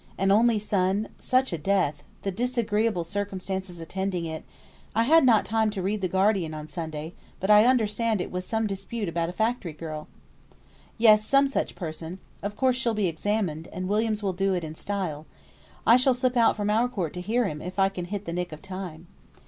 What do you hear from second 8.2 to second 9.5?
was some dispute about a